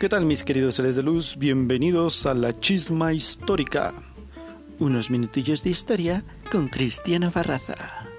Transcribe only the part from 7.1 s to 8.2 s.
Barraza.